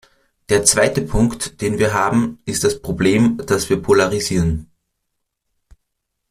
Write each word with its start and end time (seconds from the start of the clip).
Der 0.49 0.63
zweite 0.63 1.03
Punkt, 1.03 1.61
den 1.61 1.77
wir 1.77 1.93
haben, 1.93 2.39
ist 2.45 2.63
das 2.63 2.81
Problem, 2.81 3.37
dass 3.45 3.69
wir 3.69 3.79
polarisieren. 3.83 4.67